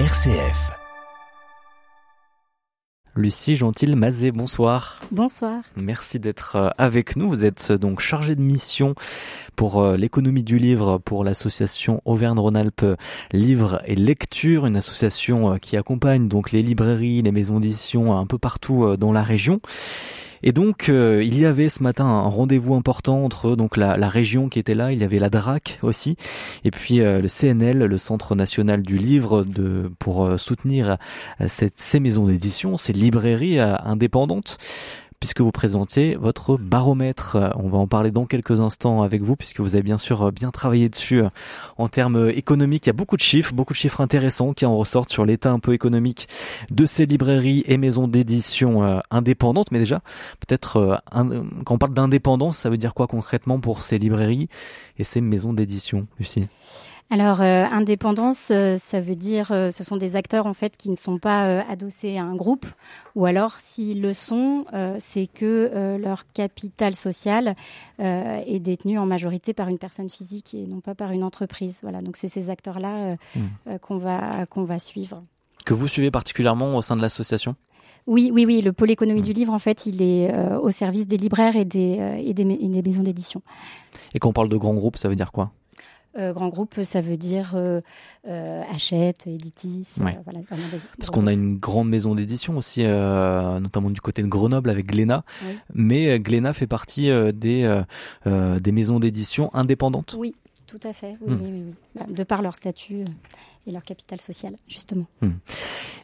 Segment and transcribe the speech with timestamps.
[0.00, 0.72] RCF.
[3.14, 4.96] Lucie Gentil-Mazet, bonsoir.
[5.12, 5.62] Bonsoir.
[5.76, 7.28] Merci d'être euh, avec nous.
[7.28, 8.96] Vous êtes euh, donc chargée de mission
[9.54, 12.84] pour euh, l'économie du livre pour l'association Auvergne-Rhône-Alpes
[13.32, 18.36] Livre et Lecture, une association qui accompagne donc les librairies, les maisons d'édition un peu
[18.36, 19.60] partout dans la région.
[20.46, 24.50] Et donc, euh, il y avait ce matin un rendez-vous important entre donc la, région
[24.50, 26.16] qui était là, il y avait la DRAC aussi,
[26.64, 30.98] et puis euh, le CNL, le Centre national du livre, de, pour euh, soutenir
[31.46, 34.58] ces maisons d'édition, ces librairies indépendantes
[35.24, 37.38] puisque vous présentez votre baromètre.
[37.56, 40.50] On va en parler dans quelques instants avec vous, puisque vous avez bien sûr bien
[40.50, 41.22] travaillé dessus
[41.78, 42.84] en termes économiques.
[42.84, 45.50] Il y a beaucoup de chiffres, beaucoup de chiffres intéressants qui en ressortent sur l'état
[45.50, 46.28] un peu économique
[46.70, 49.72] de ces librairies et maisons d'édition euh, indépendantes.
[49.72, 50.02] Mais déjà,
[50.46, 54.50] peut-être euh, quand on parle d'indépendance, ça veut dire quoi concrètement pour ces librairies
[54.98, 56.48] et ces maisons d'édition, Lucie?
[57.10, 60.88] Alors, euh, indépendance, euh, ça veut dire euh, ce sont des acteurs en fait qui
[60.88, 62.66] ne sont pas adossés à un groupe,
[63.14, 64.64] ou alors s'ils le sont,
[64.98, 67.54] c'est que leur capital social
[67.98, 71.80] est détenu en majorité par une personne physique et non pas par une entreprise.
[71.82, 73.78] Voilà, donc c'est ces acteurs-là hmm.
[73.80, 75.22] qu'on va qu'on va suivre.
[75.64, 77.54] Que vous suivez particulièrement au sein de l'association?
[78.06, 78.60] Oui, oui, oui.
[78.60, 79.24] Le pôle économie hmm.
[79.24, 82.68] du livre, en fait, il est au service des libraires et des, et des, et
[82.68, 83.42] des maisons d'édition.
[84.14, 85.52] Et quand on parle de grands groupes, ça veut dire quoi?
[86.16, 87.80] Euh, grand groupe, ça veut dire euh,
[88.28, 89.86] euh Hachette, Editis.
[90.00, 90.40] Euh, voilà,
[90.98, 95.24] Parce qu'on a une grande maison d'édition aussi, notamment du côté de Grenoble avec Glénat.
[95.72, 97.82] Mais Glénat fait partie des,
[98.26, 100.16] des maisons d'édition indépendantes.
[100.18, 100.34] Oui,
[100.66, 101.16] tout à fait.
[101.20, 103.04] Oui, oui, oui, bah, de par leur statut
[103.66, 105.06] et leur capital social, justement.
[105.20, 105.32] Hmm.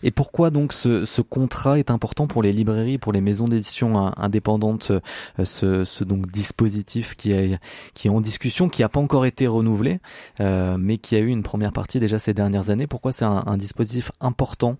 [0.02, 4.12] Et pourquoi donc ce, ce, contrat est important pour les librairies, pour les maisons d'édition
[4.16, 7.58] indépendantes, euh, ce, ce, donc dispositif qui est,
[7.94, 10.00] qui est en discussion, qui n'a pas encore été renouvelé,
[10.40, 12.86] euh, mais qui a eu une première partie déjà ces dernières années?
[12.86, 14.76] Pourquoi c'est un, un dispositif important?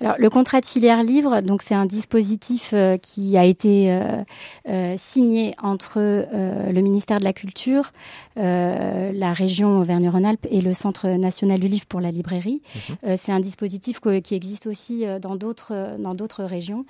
[0.00, 4.22] Alors, le contrat de filière livre, donc c'est un dispositif euh, qui a été euh,
[4.66, 7.92] euh, signé entre le ministère de la Culture,
[8.36, 12.62] la région Auvergne-Rhône-Alpes et le Centre national du livre pour la librairie.
[13.02, 13.16] Mhm.
[13.16, 16.84] c'est un dispositif qui existe aussi dans d'autres dans d'autres régions.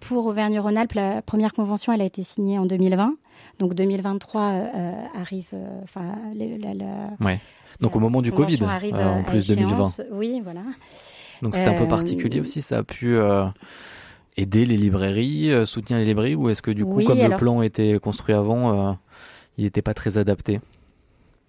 [0.00, 3.14] pour Auvergne-Rhône-Alpes, la première convention, elle a été signée en 2020.
[3.60, 4.52] Donc 2023
[5.14, 5.48] arrive.
[5.84, 6.14] Enfin,
[7.24, 7.40] ouais.
[7.80, 10.00] Donc au moment du Covid, en plus 2020.
[10.12, 10.62] Oui, voilà.
[11.42, 13.44] Donc c'est un peu particulier euh, aussi, ça a pu euh,
[14.36, 17.62] aider les librairies, euh, soutenir les librairies, ou est-ce que du coup, comme le plan
[17.62, 18.98] était construit avant,
[19.56, 20.60] il n'était pas très adapté?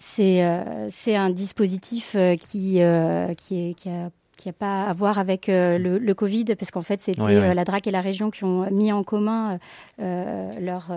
[0.01, 0.45] C'est
[0.89, 5.97] c'est un dispositif qui qui est qui a qui a pas à voir avec le,
[5.97, 9.03] le, Covid, parce qu'en fait, c'était la DRAC et la région qui ont mis en
[9.03, 9.59] commun
[9.97, 10.93] leur,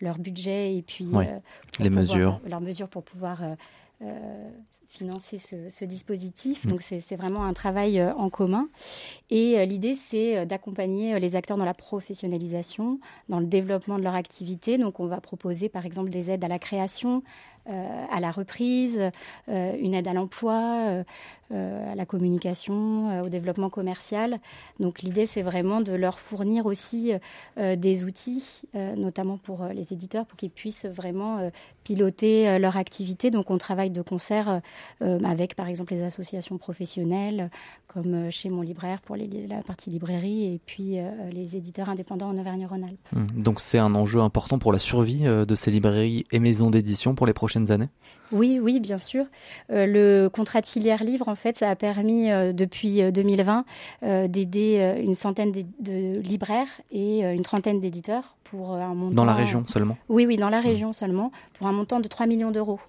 [0.00, 1.08] leur budget et puis
[1.80, 2.40] les mesures.
[2.46, 3.40] leurs mesures pour pouvoir
[4.94, 6.64] financer ce, dispositif.
[6.64, 6.70] Mm.
[6.70, 8.68] Donc c'est vraiment un travail euh, en commun.
[9.30, 14.04] Et euh, l'idée, c'est euh, d'accompagner les acteurs dans la professionnalisation, dans le développement de
[14.04, 14.78] leur activité.
[14.78, 17.22] Donc on va proposer par exemple des aides à la création,
[17.66, 19.00] à la reprise,
[19.48, 21.04] une aide à l'emploi,
[21.50, 24.38] à la communication, au développement commercial.
[24.80, 27.12] Donc l'idée, c'est vraiment de leur fournir aussi
[27.56, 31.50] des outils, notamment pour les éditeurs, pour qu'ils puissent vraiment
[31.84, 33.30] piloter leur activité.
[33.30, 34.60] Donc on travaille de concert
[35.02, 37.50] euh, avec par exemple les associations professionnelles,
[37.86, 42.28] comme euh, chez mon libraire pour la partie librairie, et puis euh, les éditeurs indépendants
[42.28, 42.98] en Auvergne-Rhône-Alpes.
[43.12, 43.42] Mmh.
[43.42, 47.26] Donc c'est un enjeu important pour la survie de ces librairies et maisons d'édition pour
[47.26, 47.88] les prochaines années
[48.32, 49.26] oui, oui, bien sûr.
[49.68, 53.64] le contrat de filière livre, en fait, ça a permis depuis 2020
[54.26, 59.14] d'aider une centaine de, libraires et une trentaine d'éditeurs pour un montant.
[59.14, 60.64] Dans la région seulement Oui, oui, dans la mmh.
[60.64, 62.80] région seulement, pour un montant de 3 millions d'euros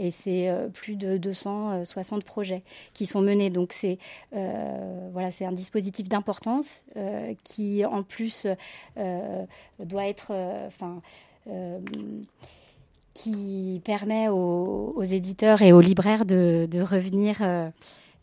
[0.00, 2.64] et c'est euh, plus de 260 projets
[2.94, 3.50] qui sont menés.
[3.50, 3.98] Donc c'est
[4.34, 8.48] euh, voilà, c'est un dispositif d'importance euh, qui en plus
[9.78, 10.32] doit être,
[10.66, 11.00] enfin
[13.22, 17.40] qui permet aux, éditeurs et aux libraires de, revenir,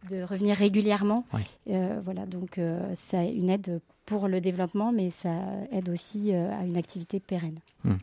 [0.10, 1.26] de revenir régulièrement.
[1.68, 2.60] voilà, donc
[2.94, 5.30] c'est une aide pour le développement, mais ça
[5.72, 7.60] aide aussi euh, à une activité pérenne.
[7.84, 7.96] Hmm.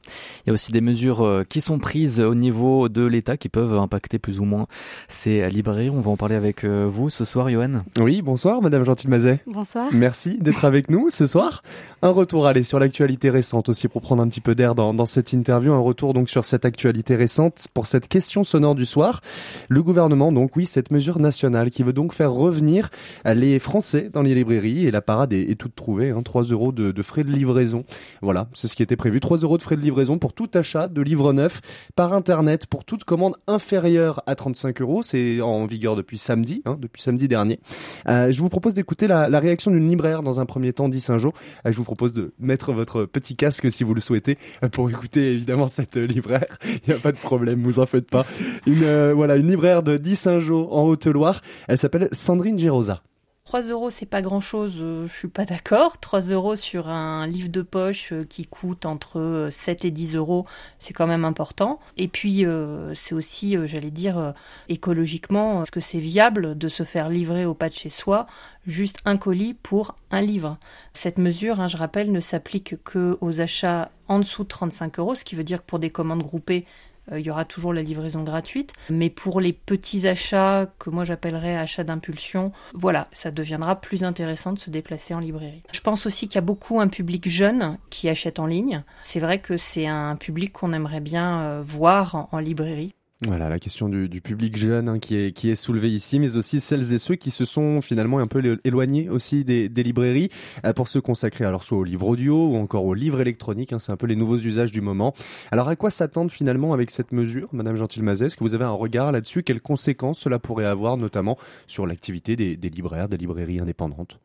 [0.44, 3.48] Il y a aussi des mesures euh, qui sont prises au niveau de l'État qui
[3.48, 4.66] peuvent impacter plus ou moins
[5.08, 5.88] ces librairies.
[5.88, 7.84] On va en parler avec euh, vous ce soir, Johan.
[7.98, 9.40] Oui, bonsoir, Madame Gentil-Mazet.
[9.46, 9.86] Bonsoir.
[9.92, 11.62] Merci d'être avec nous ce soir.
[12.02, 15.06] Un retour, allez, sur l'actualité récente aussi pour prendre un petit peu d'air dans, dans
[15.06, 15.72] cette interview.
[15.72, 19.22] Un retour donc sur cette actualité récente pour cette question sonore du soir.
[19.70, 22.90] Le gouvernement, donc oui, cette mesure nationale qui veut donc faire revenir
[23.24, 26.42] les Français dans les librairies et la parade est, est toute trouvée retrouver hein, 3
[26.44, 27.84] euros de, frais de livraison.
[28.22, 29.20] Voilà, c'est ce qui était prévu.
[29.20, 31.60] 3 euros de frais de livraison pour tout achat de livres neufs
[31.96, 35.02] par Internet pour toute commande inférieure à 35 euros.
[35.02, 37.60] C'est en vigueur depuis samedi, hein, depuis samedi dernier.
[38.08, 41.32] Euh, je vous propose d'écouter la, réaction d'une libraire dans un premier temps, dit Saint-Jean.
[41.66, 44.88] Euh, je vous propose de mettre votre petit casque si vous le souhaitez euh, pour
[44.88, 46.58] écouter évidemment cette libraire.
[46.64, 48.24] Il n'y a pas de problème, vous en faites pas.
[48.66, 51.40] Une, voilà, une libraire de 10 Saint-Jean en Haute-Loire.
[51.68, 53.02] Elle s'appelle Sandrine Girosa.
[53.44, 55.98] 3 euros, c'est pas grand chose, euh, je suis pas d'accord.
[55.98, 60.16] 3 euros sur un livre de poche euh, qui coûte entre 7 euh, et 10
[60.16, 60.46] euros,
[60.78, 61.78] c'est quand même important.
[61.98, 62.46] Et puis,
[62.94, 64.32] c'est aussi, j'allais dire,
[64.70, 68.26] écologiquement, est-ce que c'est viable de se faire livrer au pas de chez soi
[68.66, 70.56] juste un colis pour un livre?
[70.94, 75.14] Cette mesure, hein, je rappelle, ne s'applique que aux achats en dessous de 35 euros,
[75.14, 76.64] ce qui veut dire que pour des commandes groupées,
[77.12, 78.72] il y aura toujours la livraison gratuite.
[78.90, 84.52] Mais pour les petits achats que moi j'appellerais achats d'impulsion, voilà, ça deviendra plus intéressant
[84.52, 85.62] de se déplacer en librairie.
[85.72, 88.82] Je pense aussi qu'il y a beaucoup un public jeune qui achète en ligne.
[89.04, 92.94] C'est vrai que c'est un public qu'on aimerait bien euh, voir en librairie.
[93.26, 96.60] Voilà la question du, public jeune hein, qui est qui est soulevée ici, mais aussi
[96.60, 100.28] celles et ceux qui se sont finalement un peu éloignés aussi des, librairies
[100.64, 103.72] euh, pour se consacrer alors soit au livre audio ou encore au livre électronique.
[103.72, 105.14] Hein, c'est un peu les nouveaux usages du moment.
[105.52, 108.26] Alors à quoi s'attendre finalement avec cette mesure, Madame Gentil-Mazet?
[108.26, 109.42] Est-ce que vous avez un regard là-dessus?
[109.42, 114.18] Quelles conséquences cela pourrait avoir, notamment sur l'activité des, des libraires, des librairies indépendantes?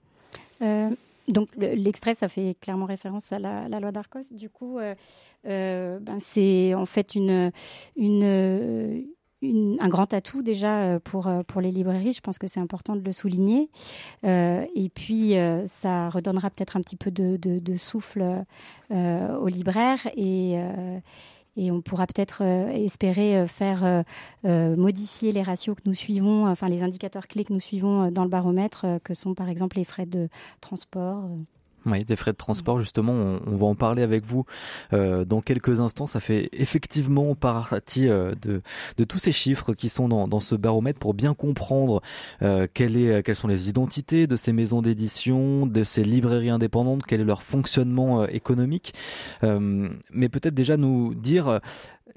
[0.61, 0.89] Euh,
[1.29, 4.31] donc l'extrait, ça fait clairement référence à la, loi d'Arcos.
[4.33, 4.95] Du coup, euh,
[5.45, 7.51] euh, ben, c'est en fait un
[9.87, 12.13] grand atout déjà euh, pour, les librairies.
[12.13, 13.69] Je pense que c'est important de le souligner.
[14.23, 15.35] et puis,
[15.65, 18.43] ça redonnera peut-être un petit peu de, de souffle
[18.91, 20.59] aux libraires et
[21.59, 24.03] et on pourra peut-être euh, espérer euh, faire
[24.45, 28.23] euh, modifier les ratios que nous suivons, enfin les indicateurs clés que nous suivons dans
[28.23, 30.29] le baromètre, que sont par exemple les frais de
[30.61, 31.25] transport.
[31.85, 34.45] Oui, des frais de transport, justement, on, va en parler avec vous
[34.93, 36.05] euh, dans quelques instants.
[36.05, 38.61] Ça fait effectivement partie euh, de,
[38.97, 42.01] de, tous ces chiffres qui sont dans, dans ce baromètre pour bien comprendre
[42.41, 47.03] euh, quelle est, quelles sont les identités de ces maisons d'édition, de ces librairies indépendantes,
[47.07, 48.93] quel est leur fonctionnement économique.
[49.41, 51.59] mais peut-être déjà nous dire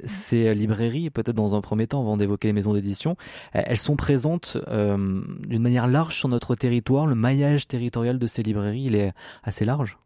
[0.05, 3.17] ces librairies, peut-être dans un premier temps, avant d'évoquer les maisons d'édition,
[3.53, 7.07] elles sont présentes euh, d'une manière large sur notre territoire.
[7.07, 9.13] Le maillage territorial de ces librairies, il est
[9.43, 9.99] assez large.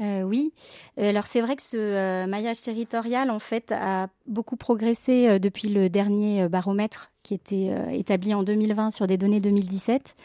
[0.00, 0.52] Euh, oui,
[0.96, 5.88] alors c'est vrai que ce euh, maillage territorial, en fait, a beaucoup progressé depuis le
[5.88, 10.16] dernier baromètre qui était établi en 2020 sur des données 2017.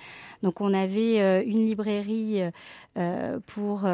[0.43, 2.41] Donc on avait euh, une librairie
[2.97, 3.85] euh, pour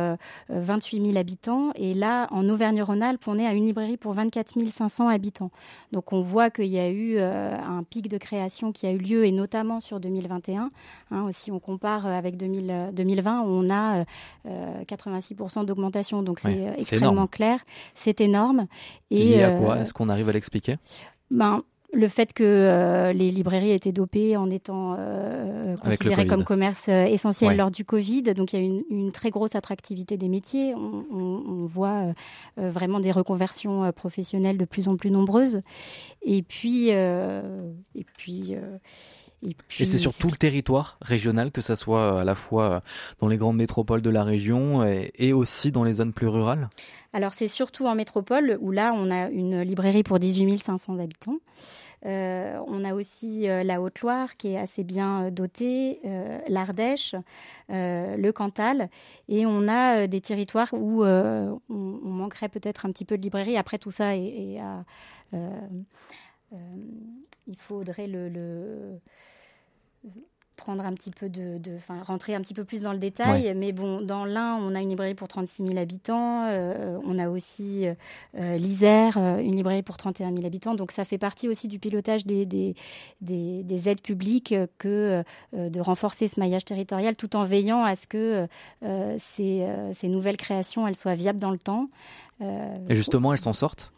[0.50, 4.54] 28 euh, 000 habitants et là en Auvergne-Rhône-Alpes on est à une librairie pour 24
[4.68, 5.52] 500 habitants.
[5.92, 9.26] Donc on voit qu'il y a eu un pic de création qui a eu lieu
[9.26, 10.72] et notamment sur 2021.
[11.12, 14.04] Hein, si on compare avec 2020, on a
[14.46, 16.24] 86% d'augmentation.
[16.24, 17.60] Donc c'est extrêmement clair,
[17.94, 18.66] c'est énorme.
[19.12, 19.80] Et y a quoi?
[19.80, 20.76] Est-ce qu'on arrive à l'expliquer?
[21.32, 26.88] Ben, le fait que euh, les librairies étaient dopées en étant euh, considérées comme commerce
[26.90, 28.24] euh, essentiel lors du Covid.
[28.24, 30.74] Donc il y a une, une très grosse attractivité des métiers.
[30.76, 32.14] On, on, on voit
[32.58, 35.62] vraiment des reconversions professionnelles de plus en plus nombreuses.
[36.24, 38.56] Et puis, et puis
[39.80, 42.82] et, c'est sur tout le territoire régional, que ça soit à la fois
[43.20, 46.70] dans les grandes métropoles de la région et, aussi dans les zones plus rurales
[47.14, 51.40] Alors c'est surtout en métropole où là on a une librairie pour 18 500 habitants.
[52.06, 56.02] Euh, on a aussi euh, la Haute-Loire qui est assez bien euh, dotée,
[56.48, 57.16] l'Ardèche,
[57.70, 58.90] le Cantal,
[59.30, 63.58] et on a des territoires où on, manquerait peut-être un petit peu de librairie.
[63.58, 64.60] Après tout ça, et,
[66.52, 69.00] il faudrait le
[70.64, 73.54] prendre un petit peu de, enfin rentrer un petit peu plus dans le détail.
[73.54, 76.46] Mais bon, dans l'un, on a une librairie pour 36 000 habitants.
[76.48, 80.74] Euh, on a aussi euh, l'Isère, euh, une librairie pour 31 000 habitants.
[80.74, 82.76] Donc ça fait partie aussi du pilotage des, des,
[83.20, 88.48] des, aides publiques que de renforcer ce maillage territorial tout en veillant à ce que
[89.18, 91.90] ces, ces, nouvelles créations, elles soient viables dans le temps.
[92.40, 93.92] Et justement, elles s'en sortent?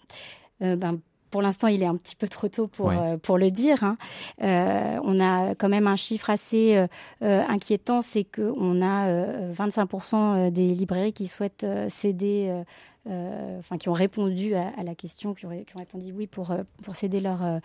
[0.60, 1.00] Ben,
[1.32, 3.84] pour l'instant, il est un petit peu trop tôt pour, euh, pour le dire.
[3.84, 3.98] Hein.
[4.42, 6.78] Euh, on a quand même un chiffre assez
[7.22, 12.64] euh, inquiétant, c'est qu'on a 25% des librairies qui souhaitent céder euh,
[13.08, 17.20] enfin qui ont répondu à, la question, qui ont, répondu oui pour, euh, pour céder
[17.20, 17.60] leur, euh,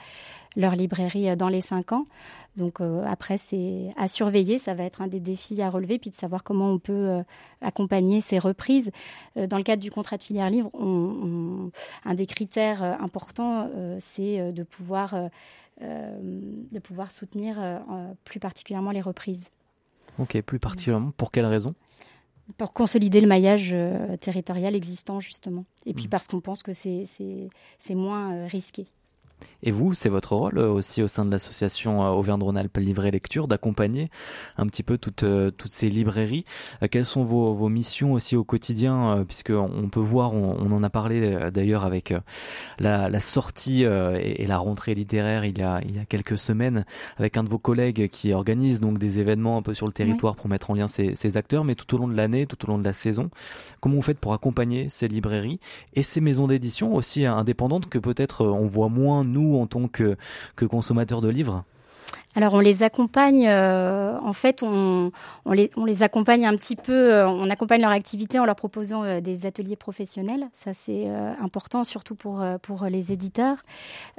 [0.56, 2.06] leur librairie dans les cinq ans.
[2.56, 6.16] Donc après, c'est à surveiller, ça va être un des défis à relever, puis de
[6.16, 7.22] savoir comment on peut
[7.62, 8.90] accompagner ces reprises.
[9.36, 13.70] dans le cadre du contrat de filière livre, un des critères importants,
[14.00, 15.14] c'est de pouvoir
[15.80, 17.56] de pouvoir soutenir
[18.24, 19.48] plus particulièrement les reprises.
[20.18, 21.74] Ok, plus particulièrement, pour quelles raisons
[22.58, 23.76] pour consolider le maillage
[24.20, 25.64] territorial existant justement.
[25.86, 26.10] Et puis Mm.
[26.10, 27.06] parce qu'on pense que c'est
[27.90, 28.86] moins risqué.
[29.62, 33.46] Et vous, c'est votre rôle euh, aussi au sein de l'association euh, Auvergne-Rhône-Alpes Livret Lecture
[33.46, 34.10] d'accompagner
[34.56, 36.44] un petit peu toutes, euh, toutes ces librairies.
[36.90, 40.82] Quelles sont vos, vos missions aussi au quotidien Puisque on peut voir, on, on en
[40.82, 42.14] a parlé d'ailleurs avec
[42.78, 46.38] la, la sortie et, et, la rentrée littéraire il y, a, il y a quelques
[46.38, 46.84] semaines
[47.18, 50.34] avec un de vos collègues qui organise donc des événements un peu sur le territoire
[50.34, 50.40] oui.
[50.40, 52.68] pour mettre en lien ces, ces acteurs, mais tout au long de l'année, tout au
[52.68, 53.30] long de la saison.
[53.80, 55.60] Comment vous faites pour accompagner ces librairies
[55.94, 60.16] et ces maisons d'édition aussi indépendantes que peut-être on voit moins nous en tant que,
[60.66, 61.64] consommateurs de livres?
[62.36, 65.10] Alors on les accompagne, euh, en fait on,
[65.44, 68.56] on, les, on les accompagne un petit peu, euh, on accompagne leur activité en leur
[68.56, 71.08] proposant euh, des ateliers professionnels, ça c'est
[71.40, 73.56] important surtout pour, pour les éditeurs.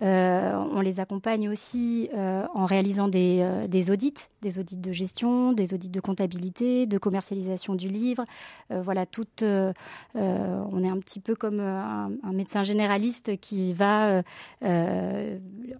[0.01, 2.09] On les accompagne aussi
[2.53, 7.75] en réalisant des, des audits, des audits de gestion, des audits de comptabilité, de commercialisation
[7.75, 8.23] du livre.
[8.69, 14.23] voilà, tout, on est un petit peu comme un, un médecin généraliste qui va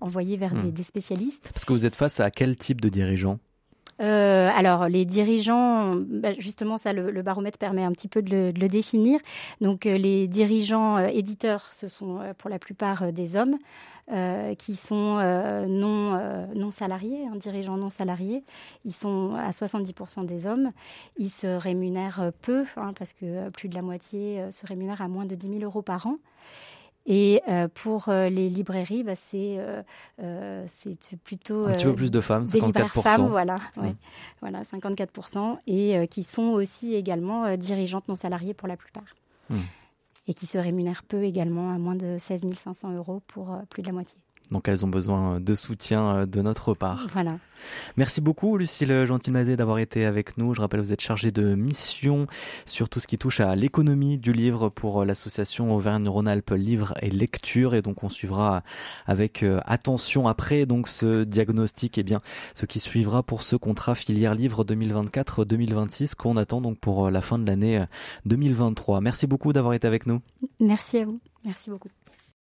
[0.02, 0.64] envoyer vers Hmm.
[0.64, 1.50] des, des spécialistes.
[1.54, 3.40] Parce que vous êtes face à quel type de dirigeants?
[4.02, 8.68] Euh, alors, les dirigeants, bah, justement, ça, le, baromètre permet un petit peu de le,
[8.68, 9.20] définir.
[9.62, 13.58] Donc, euh, les dirigeants euh, éditeurs, ce sont pour la plupart des hommes
[14.58, 15.20] qui sont
[15.70, 18.44] non, non salariés, hein, dirigeants non salariés.
[18.84, 20.72] Ils sont à 70% des hommes.
[21.16, 25.24] Ils se rémunèrent peu, hein, parce que plus de la moitié se rémunèrent à moins
[25.24, 26.18] de 10 000 euros par an.
[27.06, 32.12] Et euh, pour euh, les librairies, bah, c'est euh, c'est plutôt un petit peu plus
[32.12, 33.02] de femmes, 54%.
[33.02, 33.96] femmes, voilà, ouais,
[34.40, 39.16] voilà, 54%, et qui sont aussi également dirigeantes non salariées pour la plupart,
[39.50, 39.58] Mmh.
[40.28, 43.88] et qui se rémunèrent peu également à moins de 16 500 euros pour plus de
[43.88, 44.18] la moitié.
[44.52, 47.08] Donc elles ont besoin de soutien de notre part.
[47.14, 47.38] Voilà.
[47.96, 50.54] Merci beaucoup Lucille Gentilmazé d'avoir été avec nous.
[50.54, 52.28] Je rappelle vous êtes chargée de mission
[52.66, 57.76] sur tout ce qui touche à l'économie du livre pour l'association Auvergne-Rhône-Alpes Livre et Lecture
[57.76, 58.64] et donc on suivra
[59.06, 62.22] avec euh, attention après donc ce diagnostic et bien
[62.54, 67.40] ce qui suivra pour ce contrat filière livre 2024-2026 qu'on attend donc pour la fin
[67.40, 67.84] de l'année
[68.26, 69.02] 2023.
[69.02, 70.22] Merci beaucoup d'avoir été avec nous.
[70.60, 71.20] Merci à vous.
[71.46, 71.90] Merci beaucoup.